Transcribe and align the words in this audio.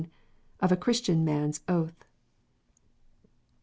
Of 0.61 0.71
a 0.71 0.77
Christian 0.77 1.23
Man 1.23 1.49
s 1.49 1.59
Oath. 1.69 2.05